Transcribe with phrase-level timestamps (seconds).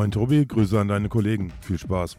[0.00, 1.52] Moin Tobi, Grüße an deine Kollegen.
[1.60, 2.16] Viel Spaß.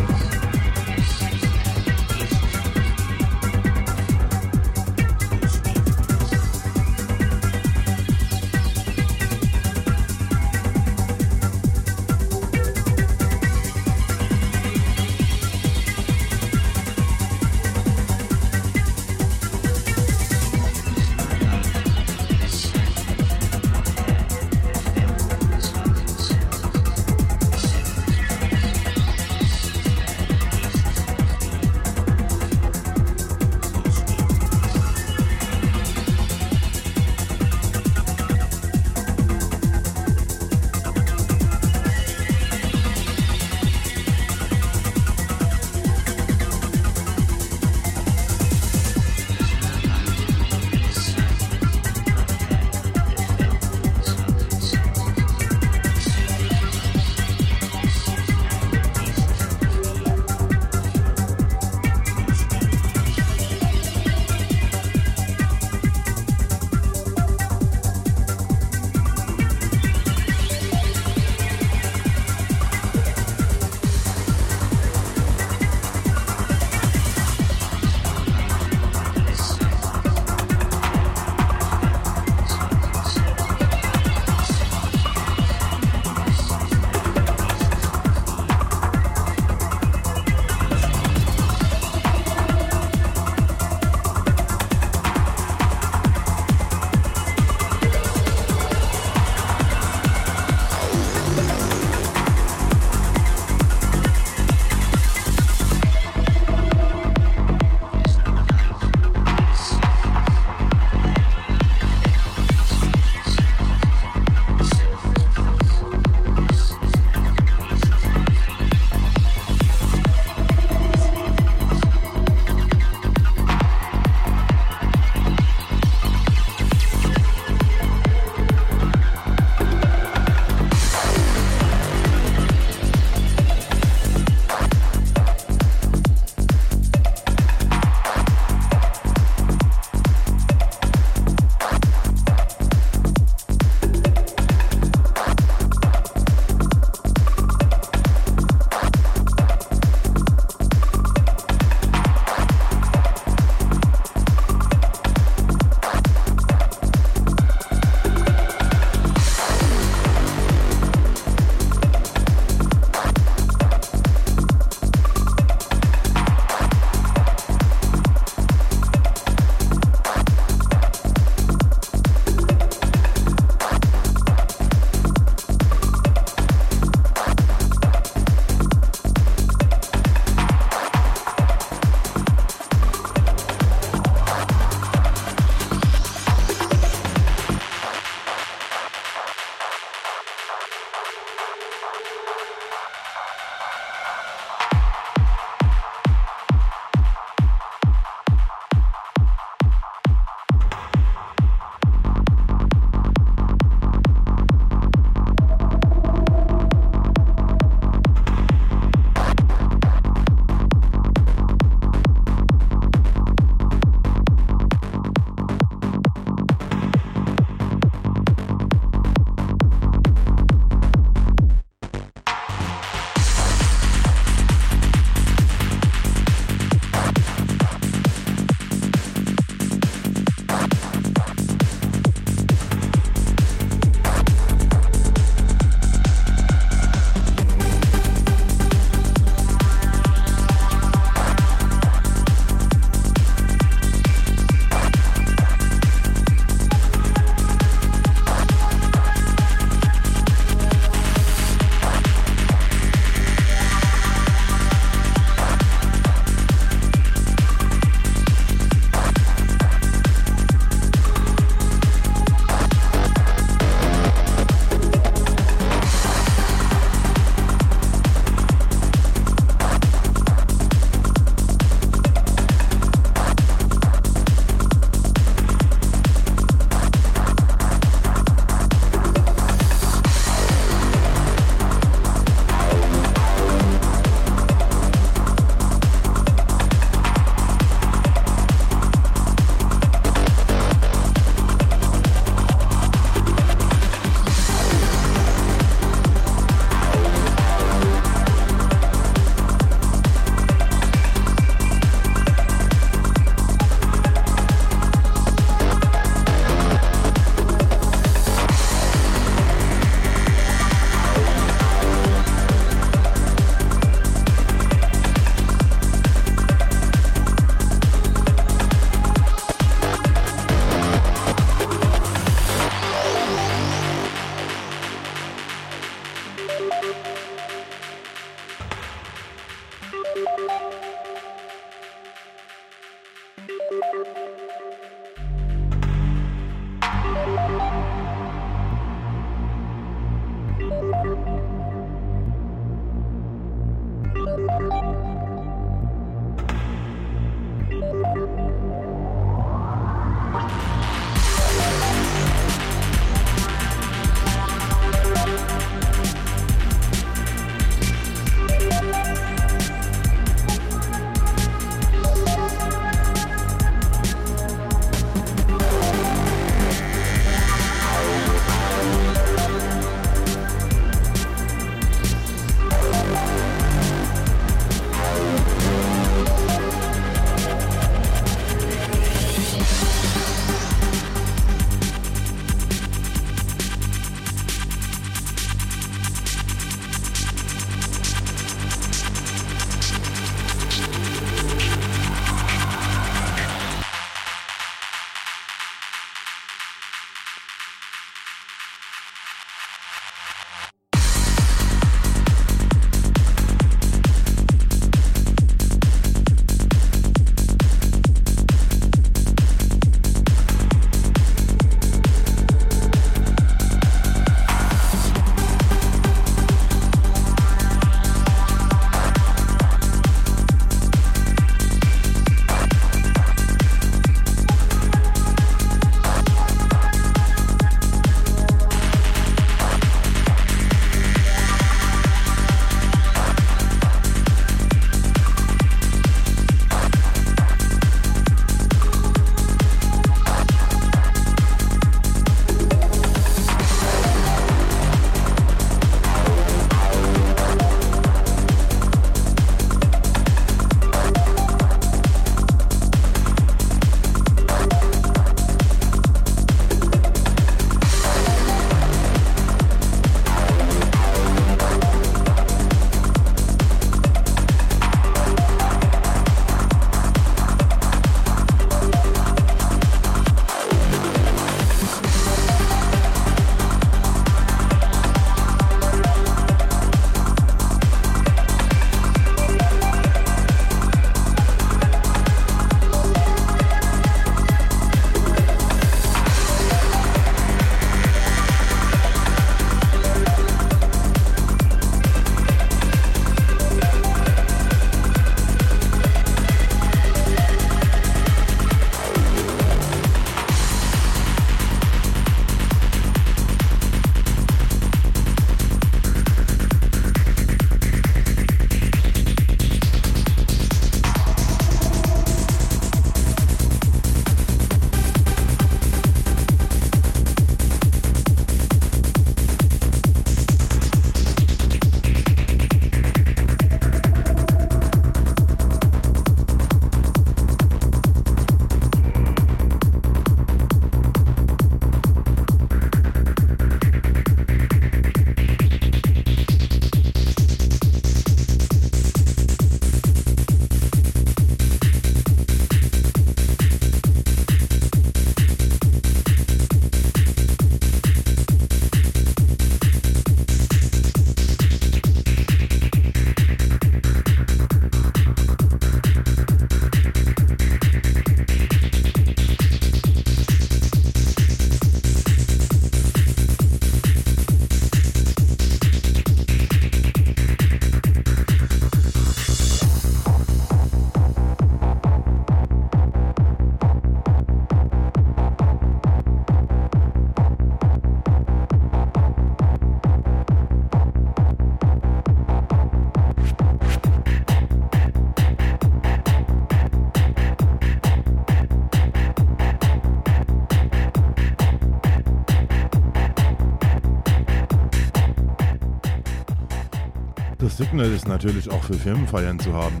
[597.82, 600.00] Signal ist natürlich auch für Firmenfeiern zu haben.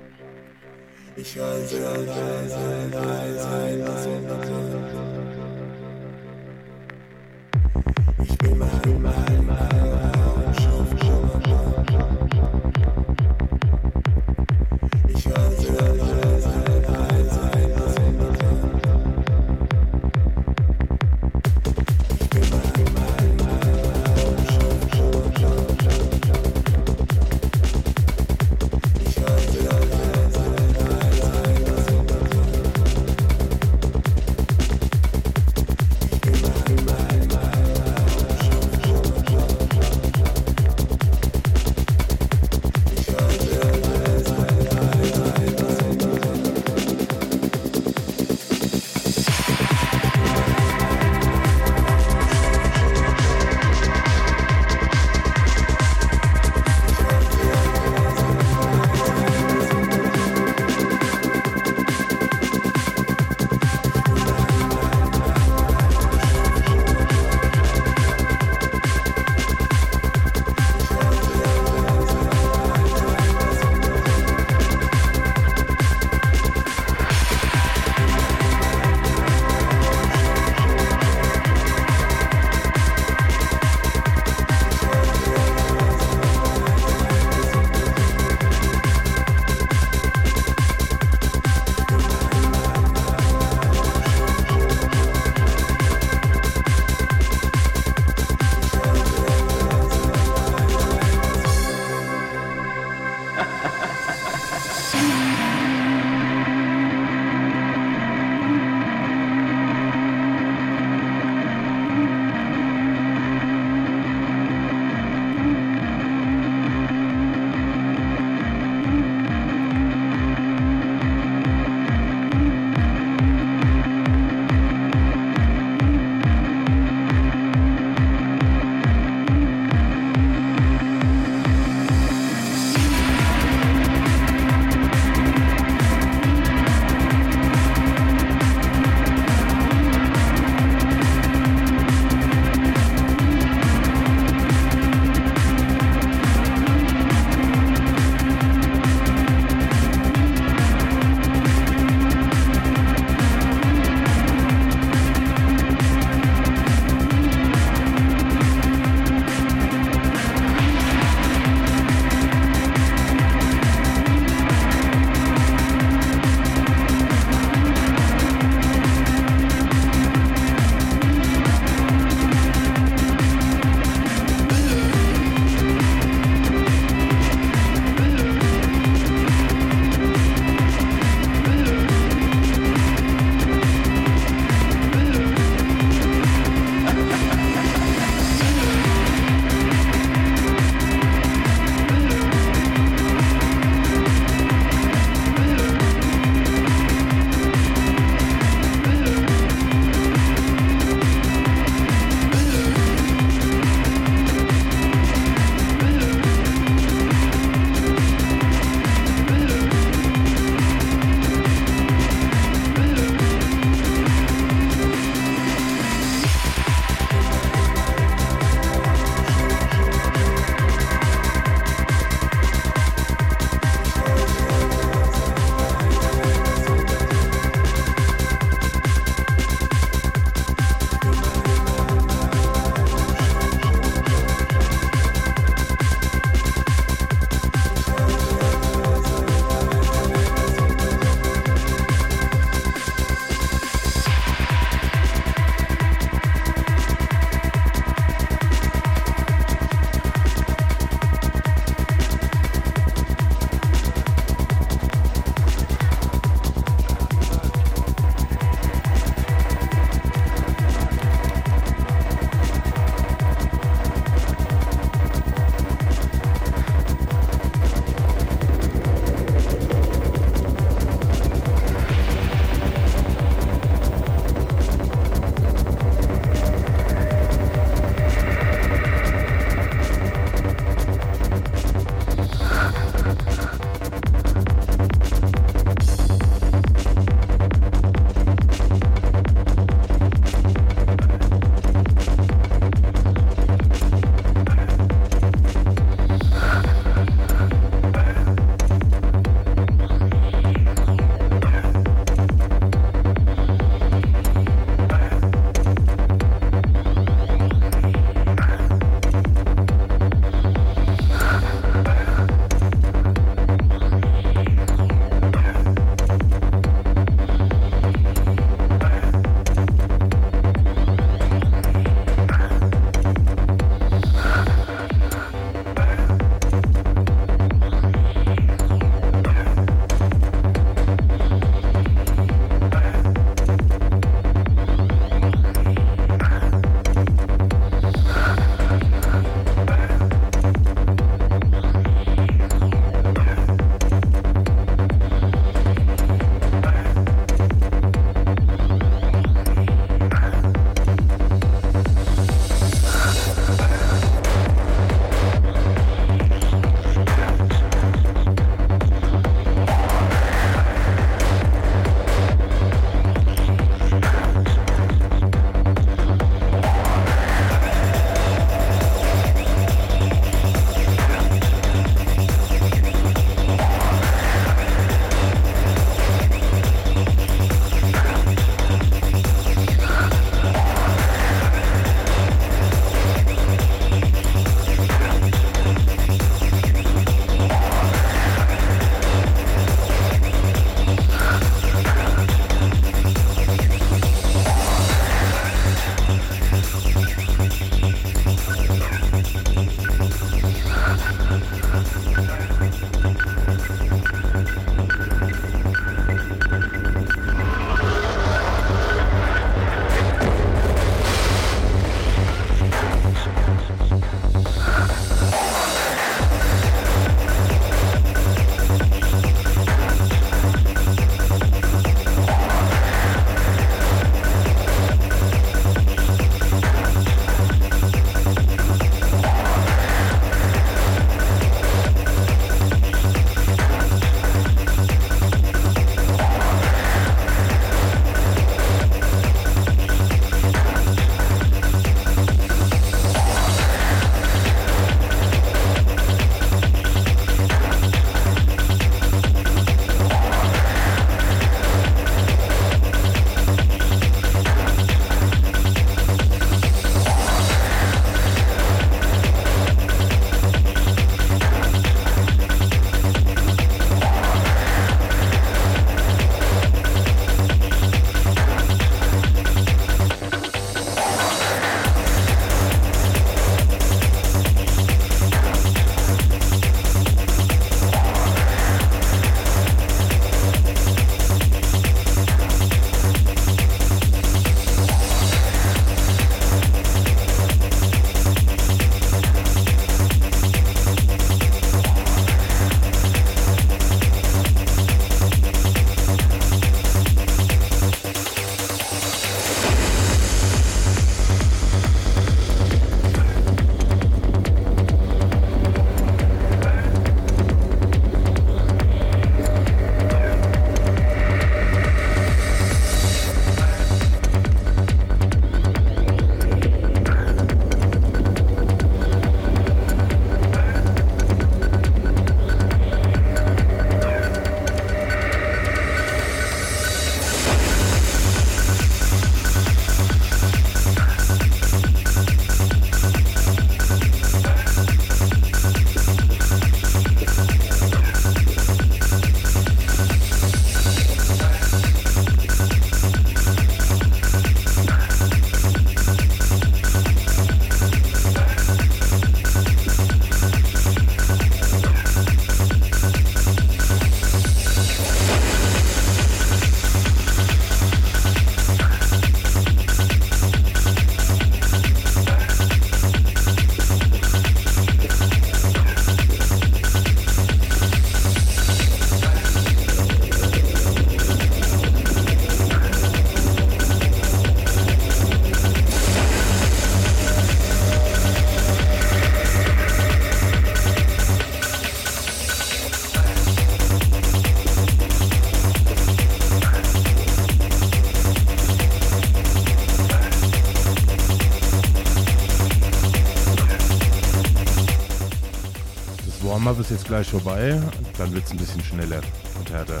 [596.90, 597.80] Ist jetzt gleich vorbei,
[598.18, 599.20] dann wird es ein bisschen schneller
[599.56, 600.00] und härter.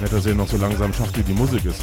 [0.00, 1.82] Nicht, dass ihr noch so langsam schafft, wie die Musik ist.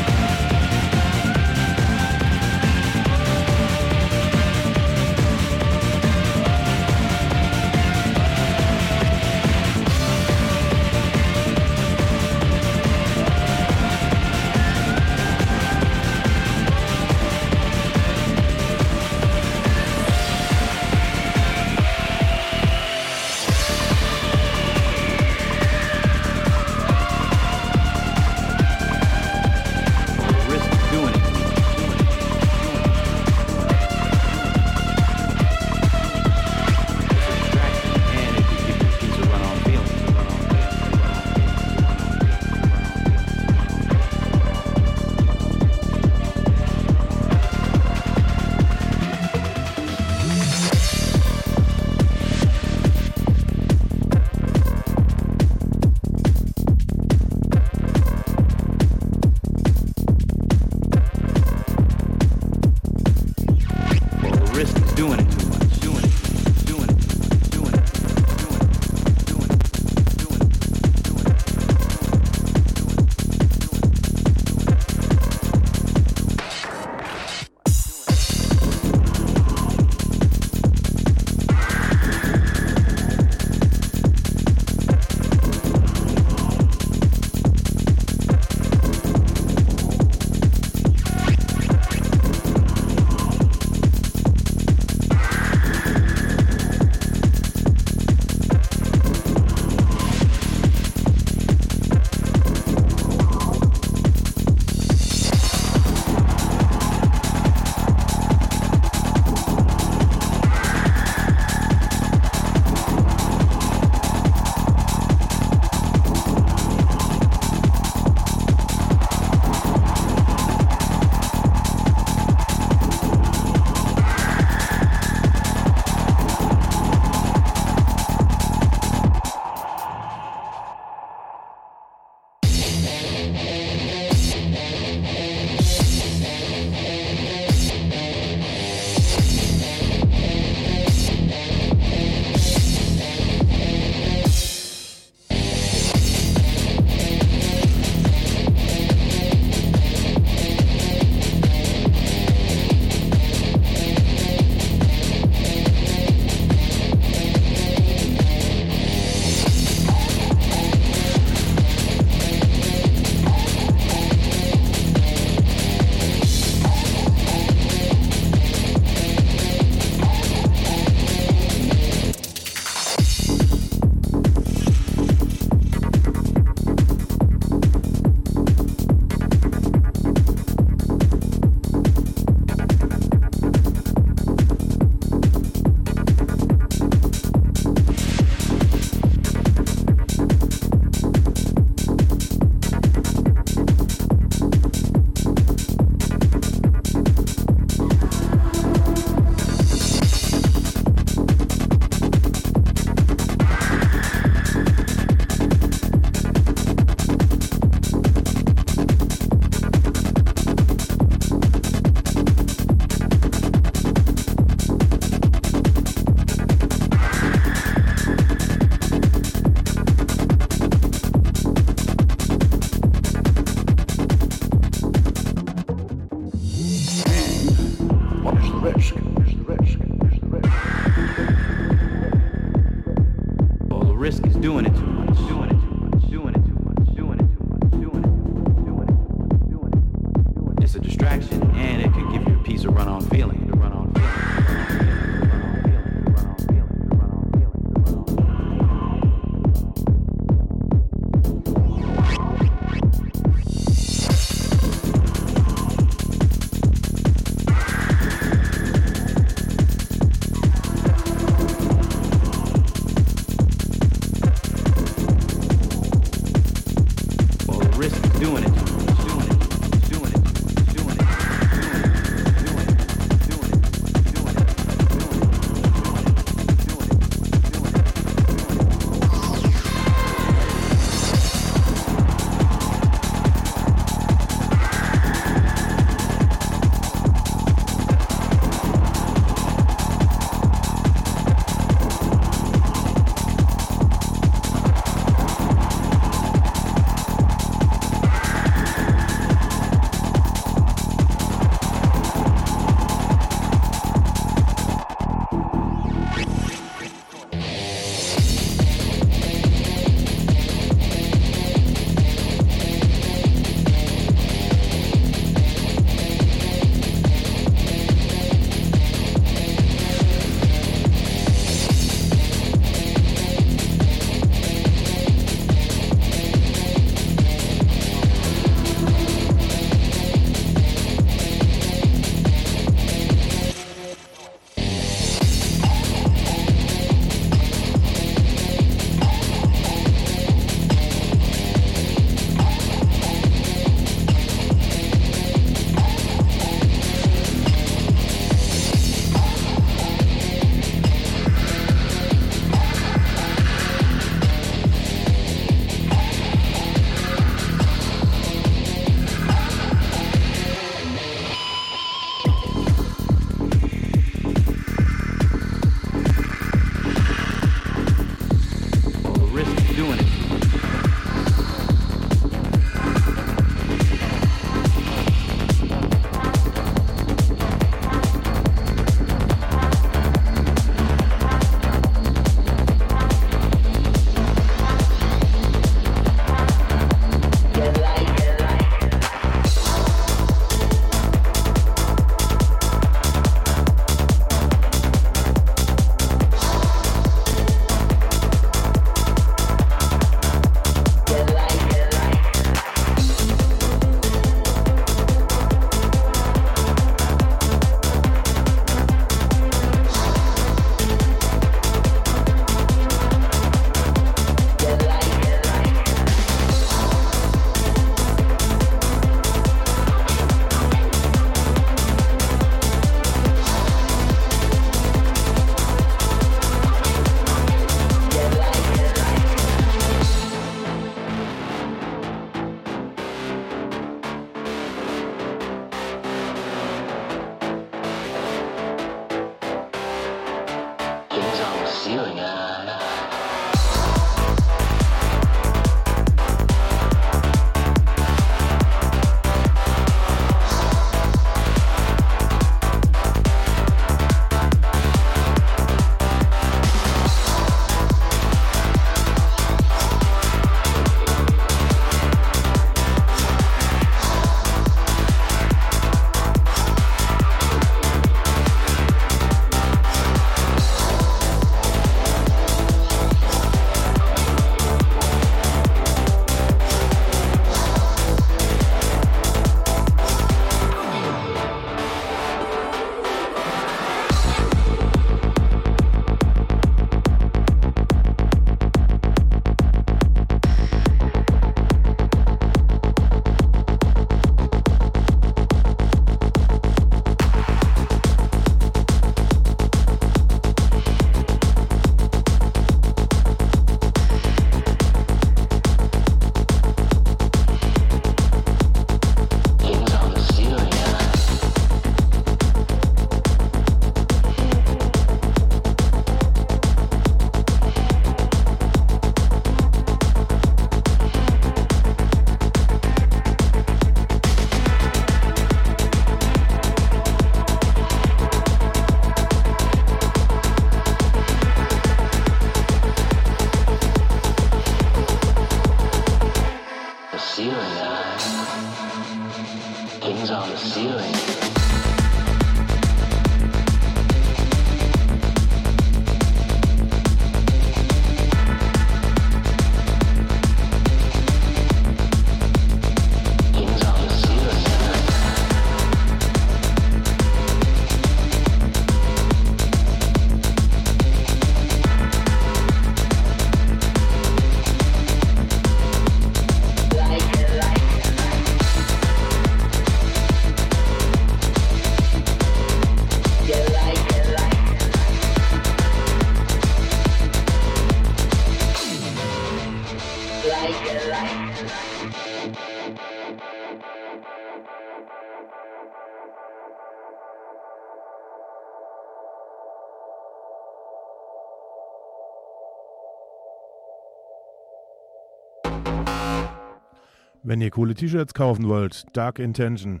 [597.60, 600.00] Wenn ihr coole T-Shirts kaufen wollt, Dark Intention.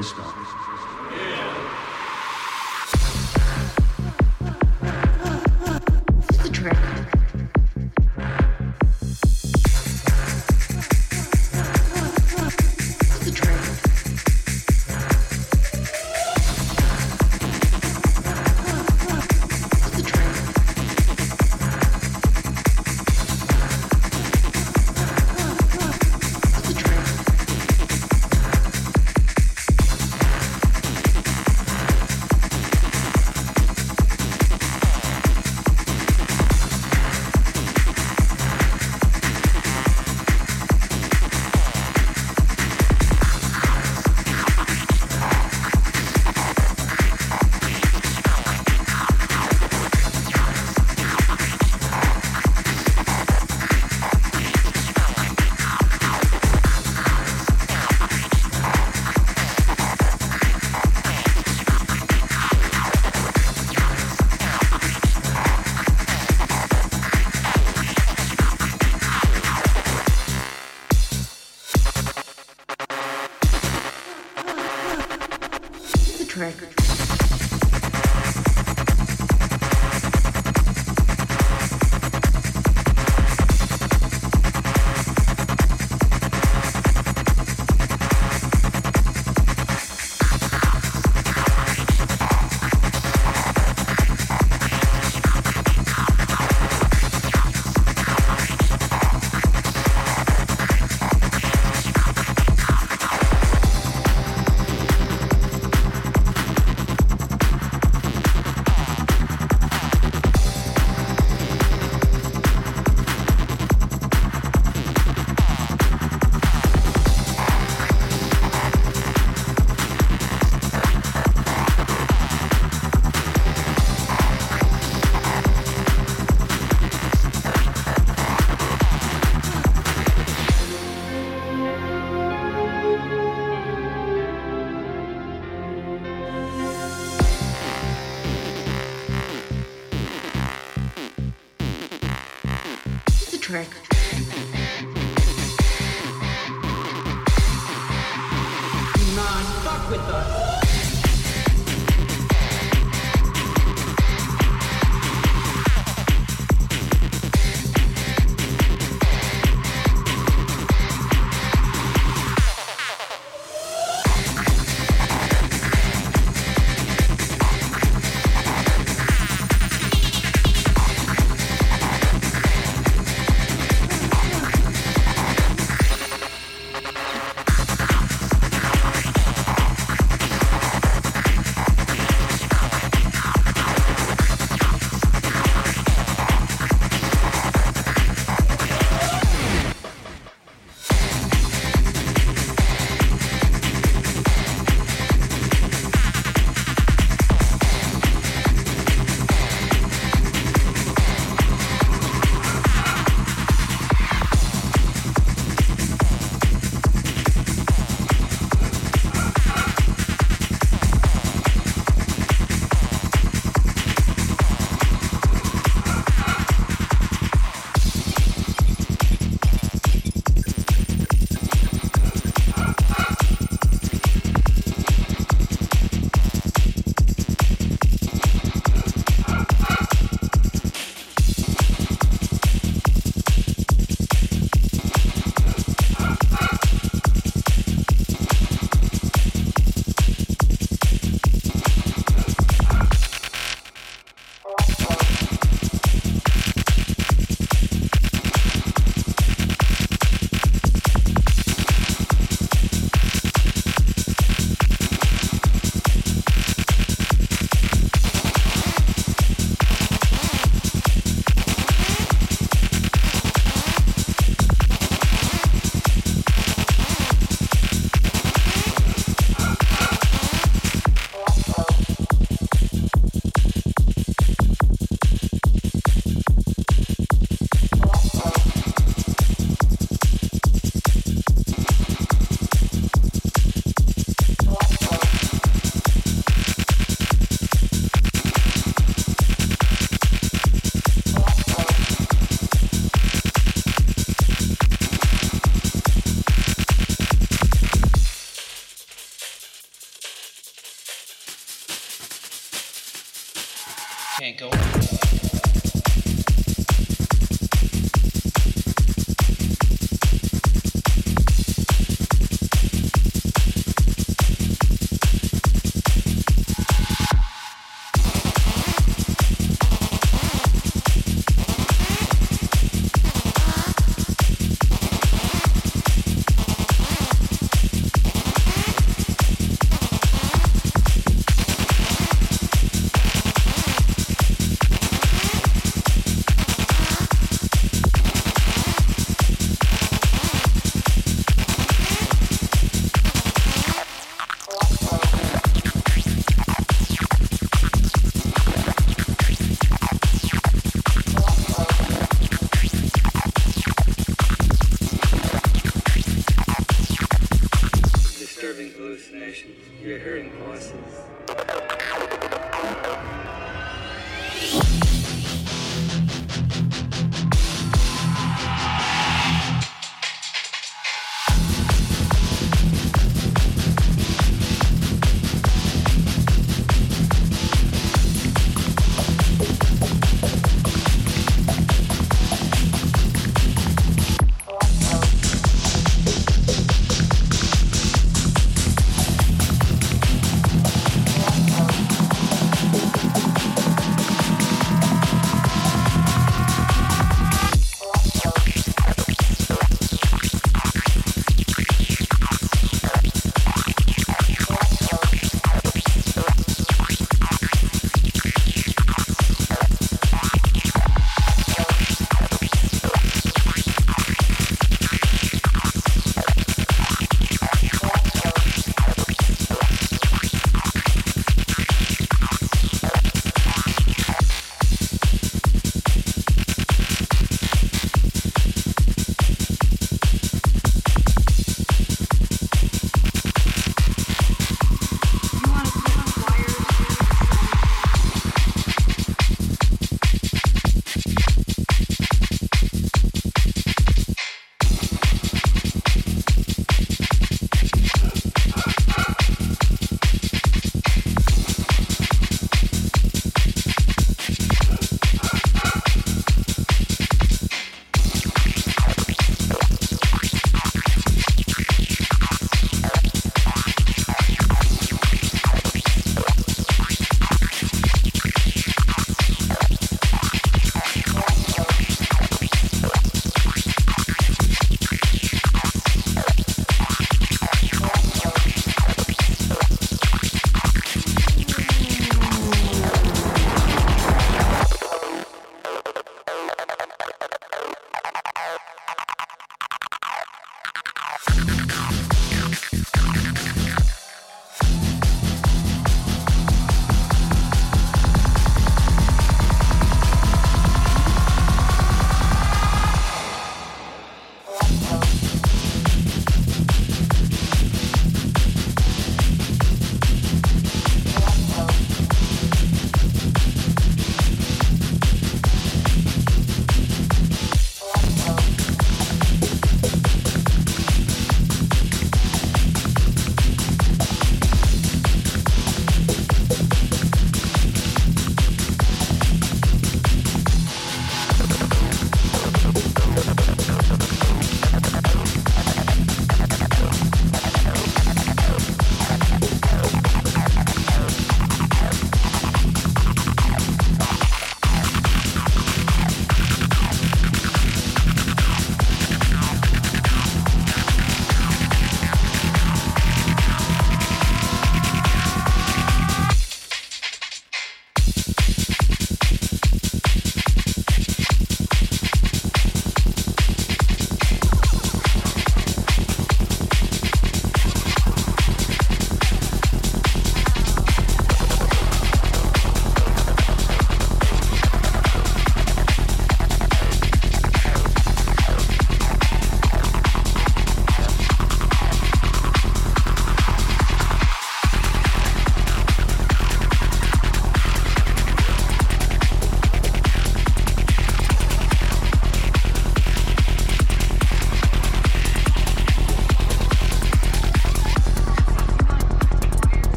[0.00, 1.09] Historic.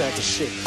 [0.00, 0.59] Sack of shit?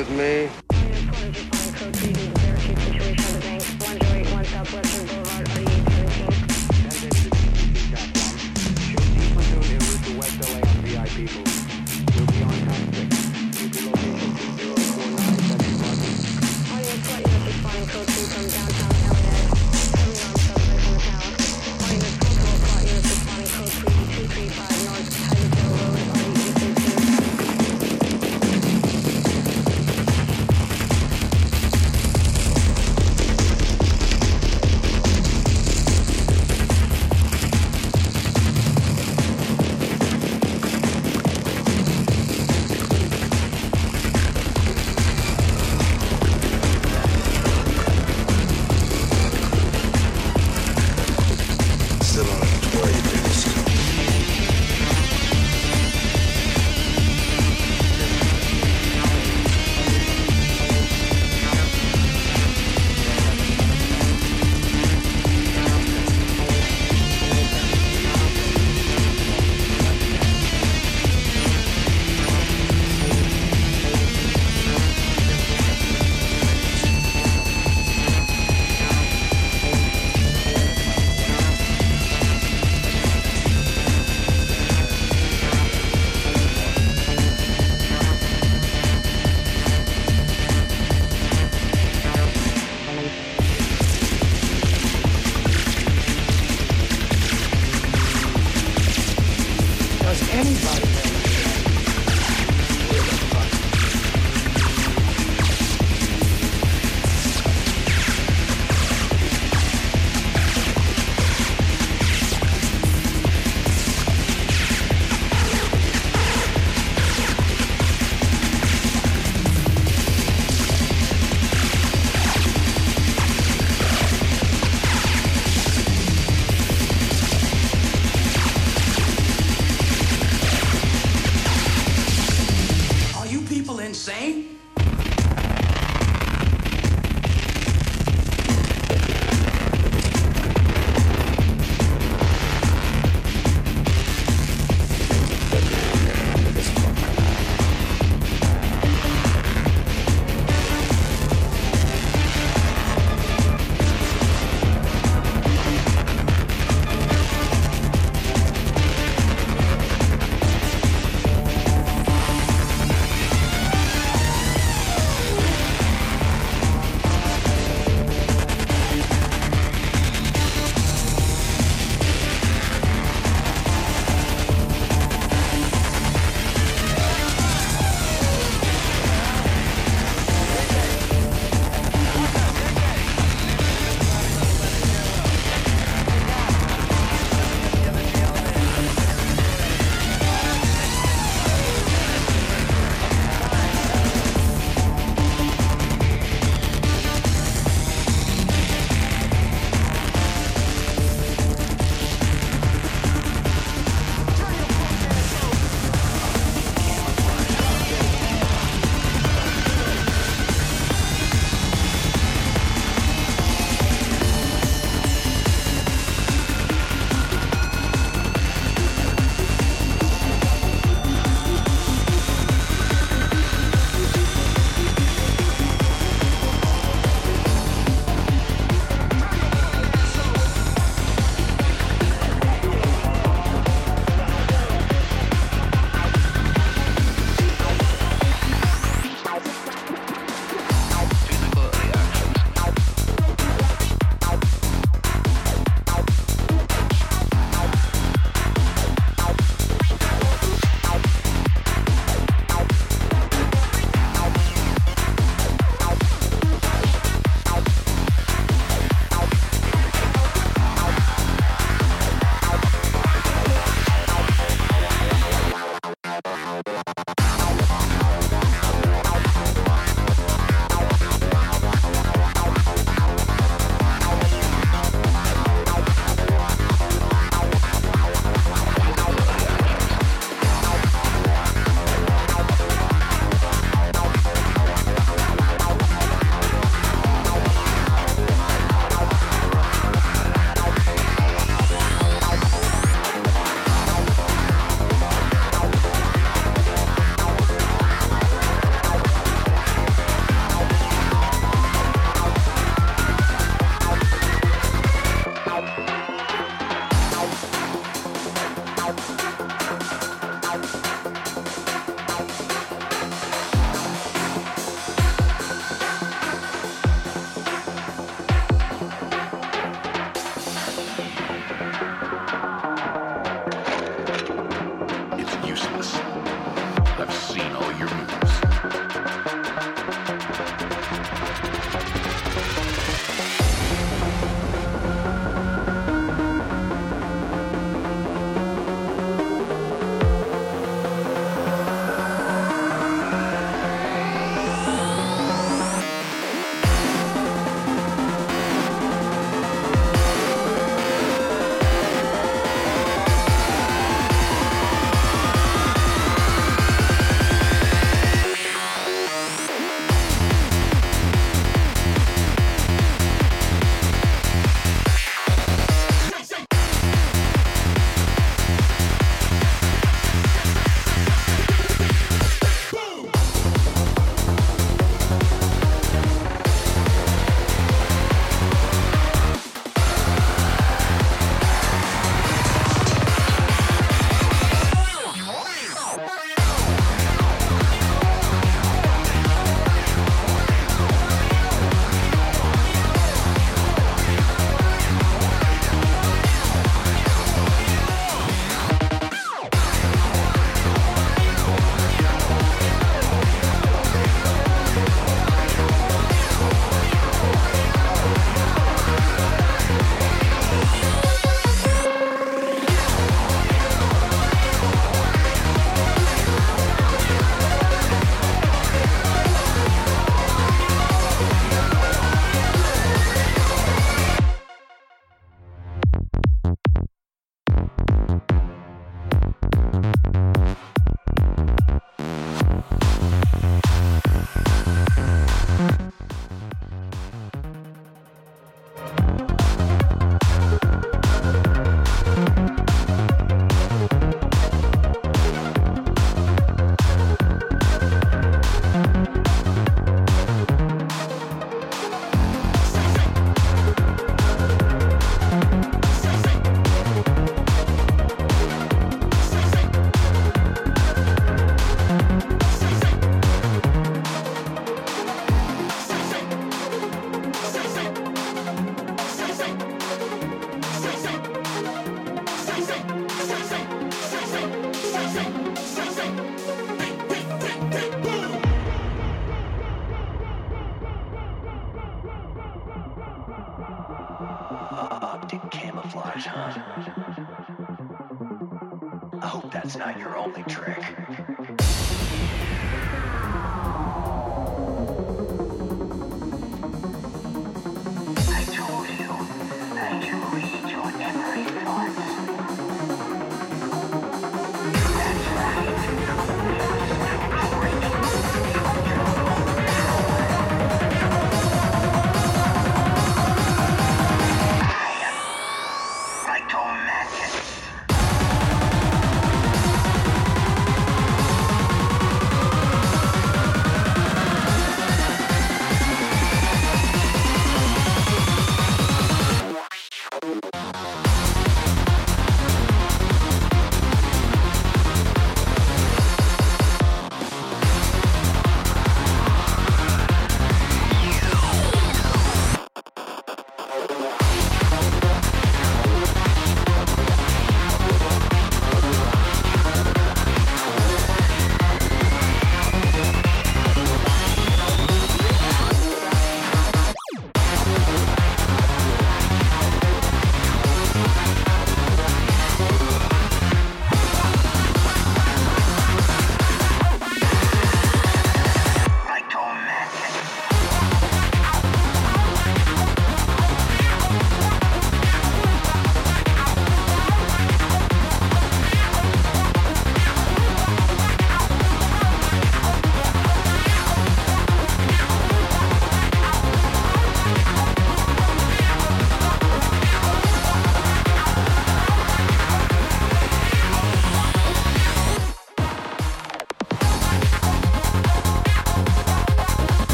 [0.00, 0.69] with me.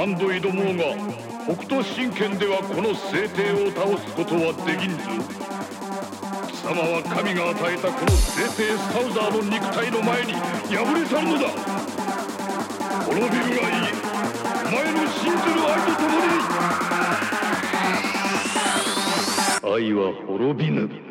[0.00, 0.96] 何度挑もうが
[1.44, 5.04] 北斗神拳ではこの聖帝を倒すことはできんぞ。
[6.48, 11.50] 貴様は神が与えたこの聖帝スタウザーの肉体の前に敗れ去るのだ。
[13.04, 13.92] 滅びるがいい。
[14.64, 16.08] お前の信ずる愛と共
[19.68, 19.84] に。
[19.84, 21.09] 愛は滅びぬ。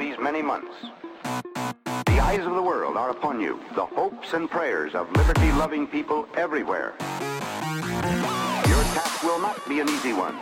[0.00, 0.74] These many months.
[2.06, 6.26] The eyes of the world are upon you, the hopes and prayers of liberty-loving people
[6.36, 6.94] everywhere.
[8.72, 10.36] Your task will not be an easy one.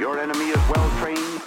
[0.00, 1.40] Your enemy is well trained,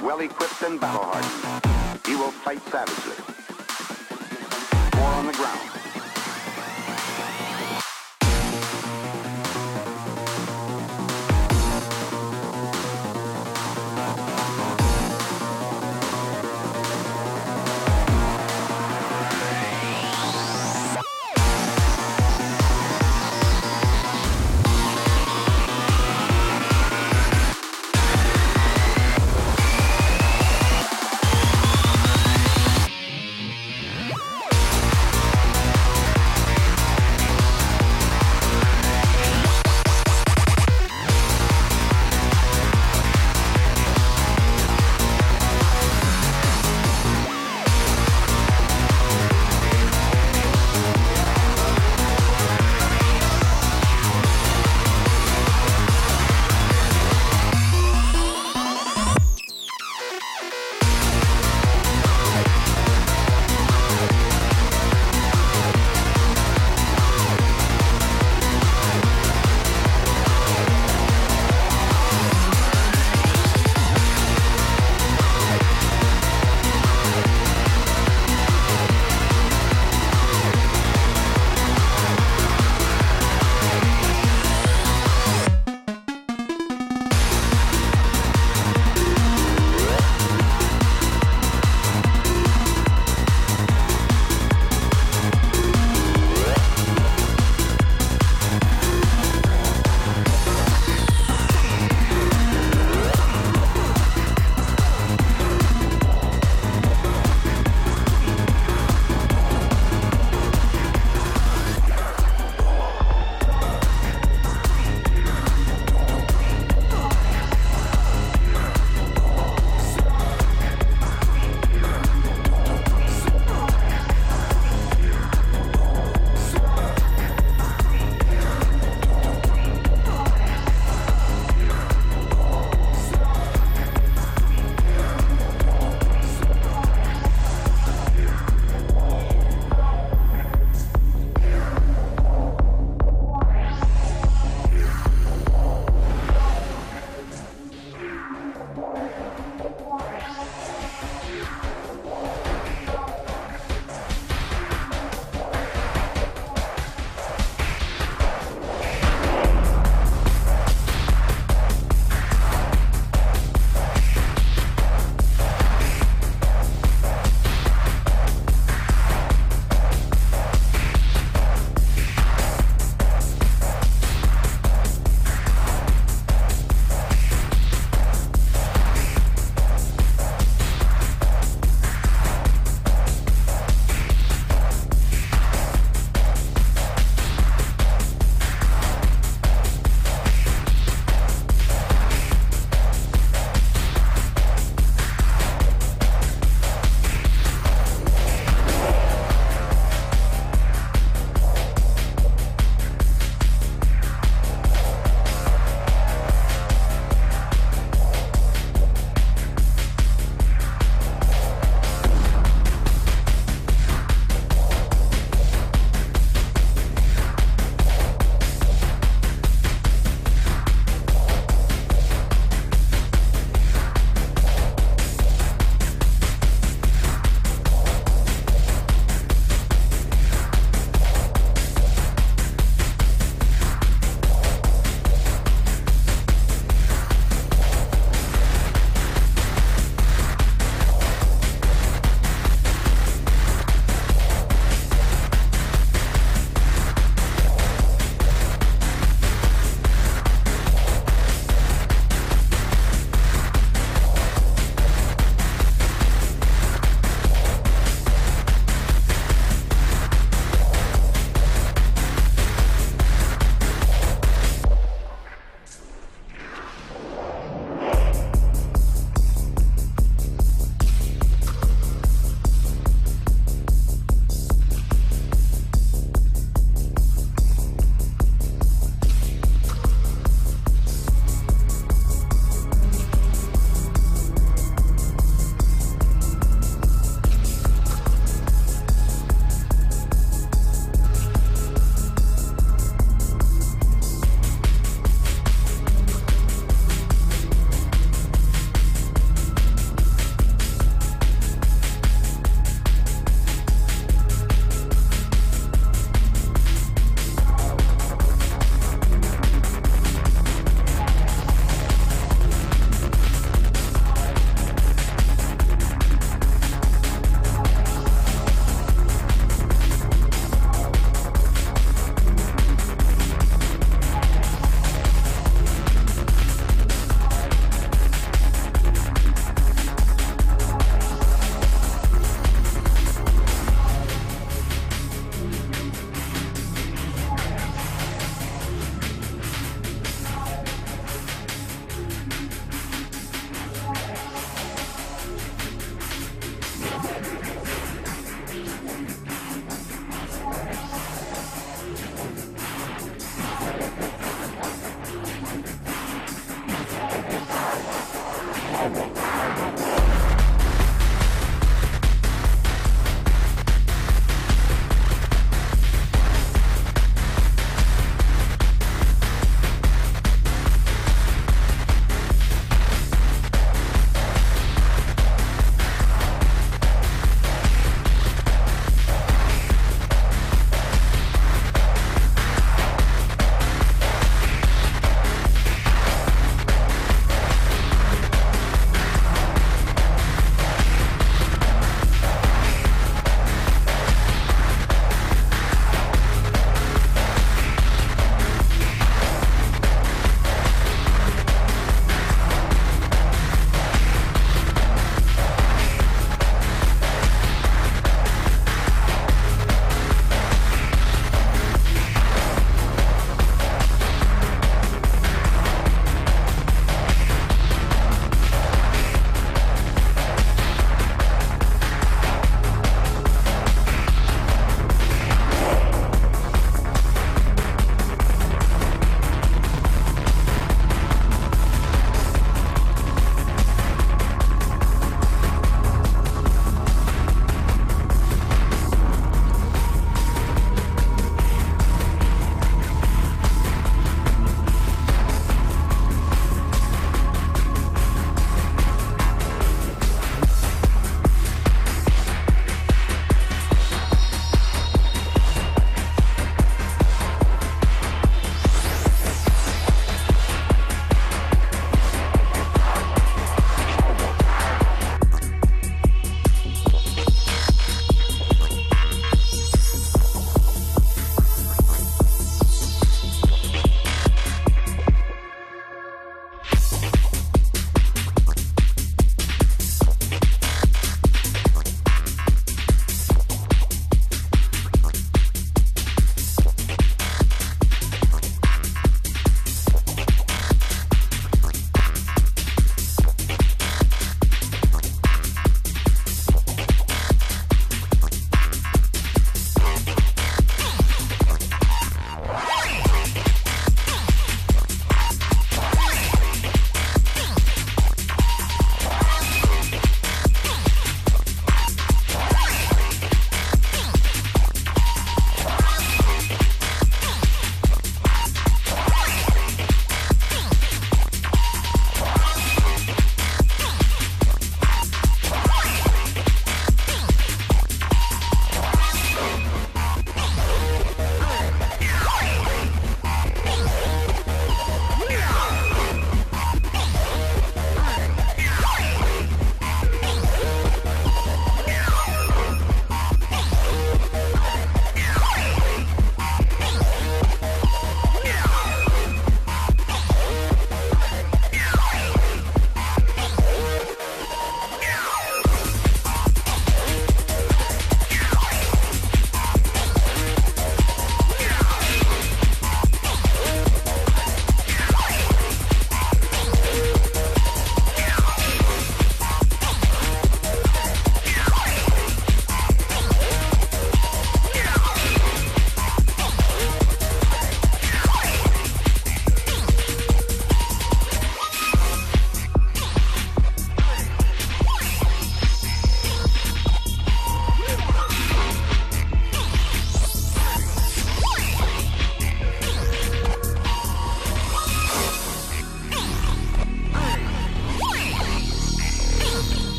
[0.00, 2.04] well equipped and battle hardened.
[2.04, 3.22] He will fight savagely.
[4.98, 5.81] War on the ground.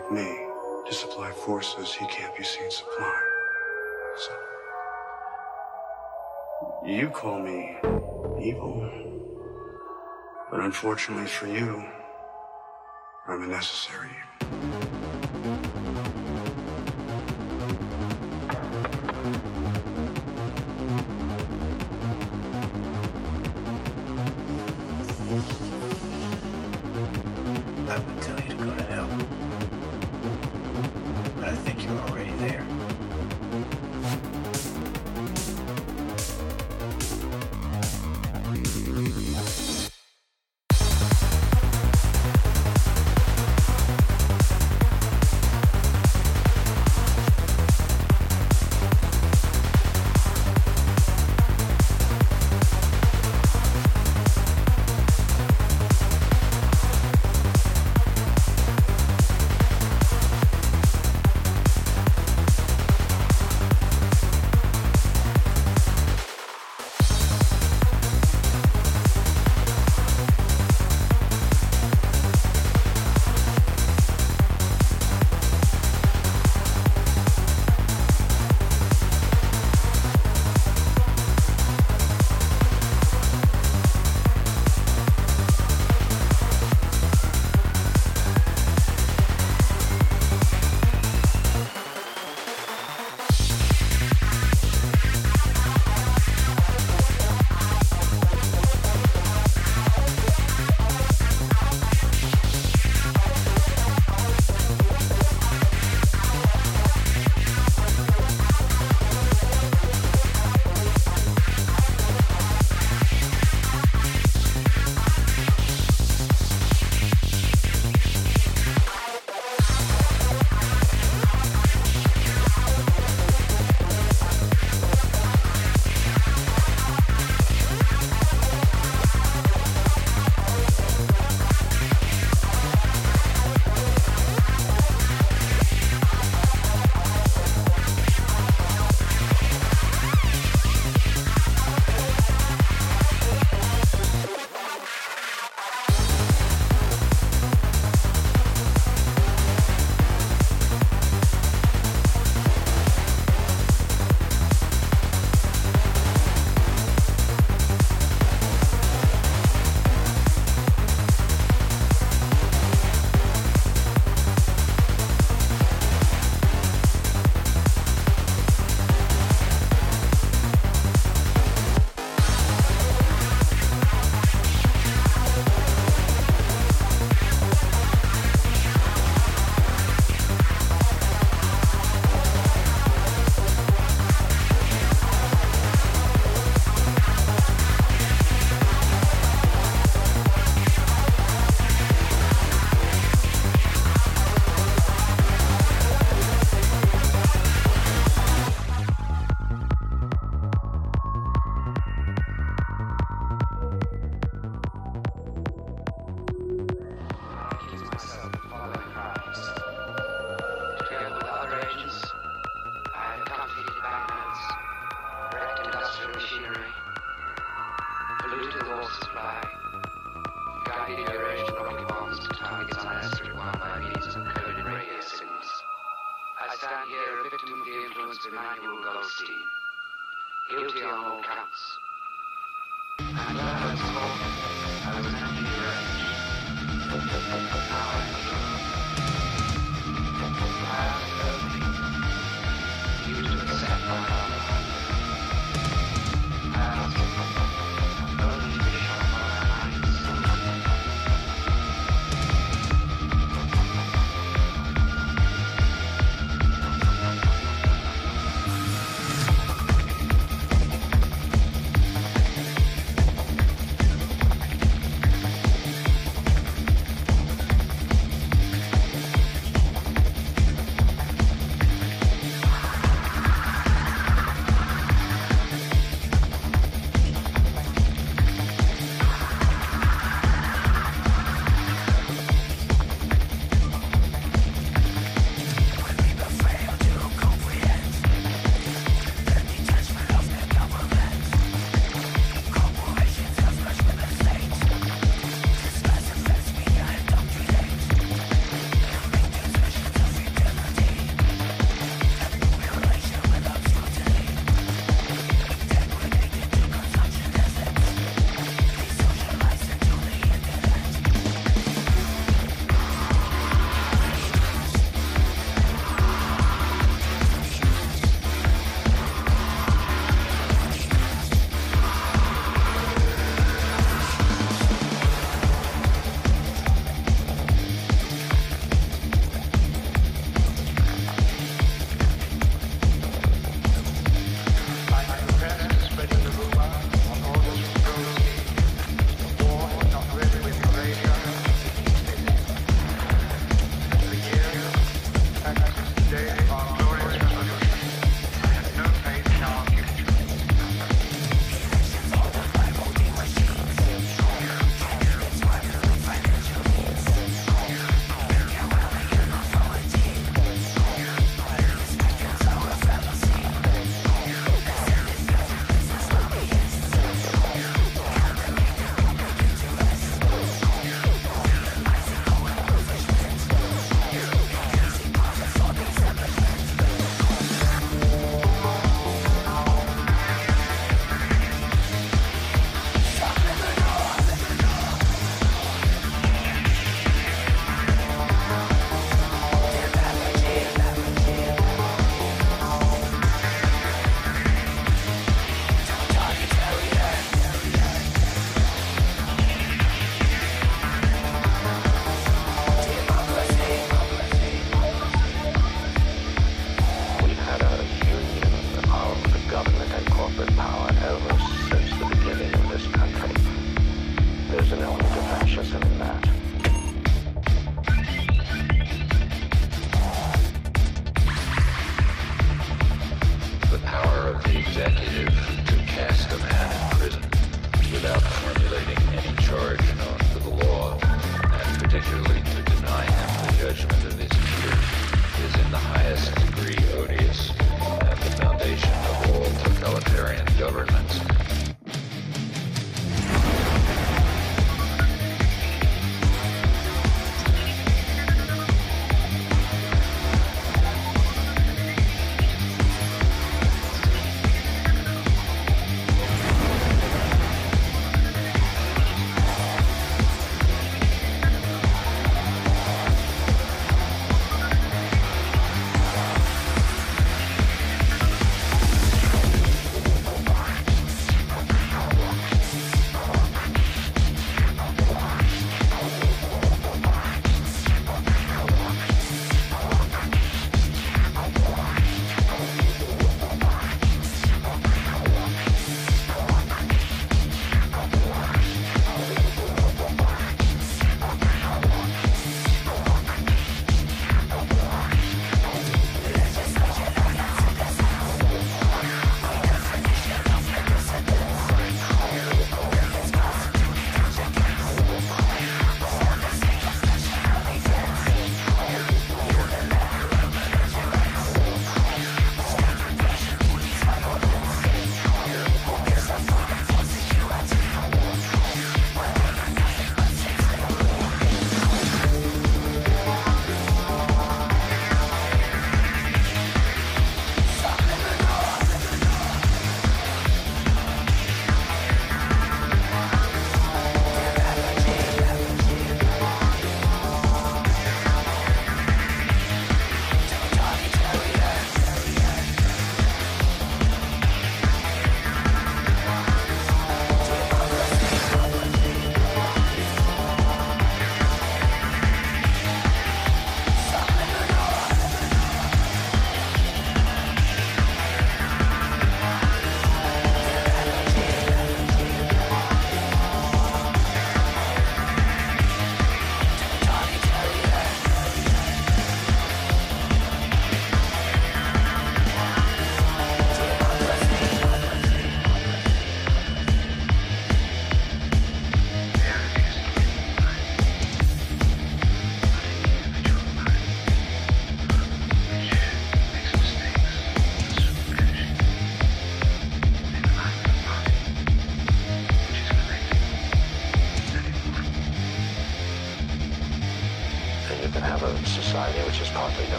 [0.00, 0.46] like me
[0.86, 3.30] to supply forces he can't be seen supplying.
[4.16, 4.32] So.
[6.86, 7.76] You call me
[8.40, 8.88] evil.
[10.50, 11.84] But unfortunately for you,
[13.26, 13.99] I'm a necessary.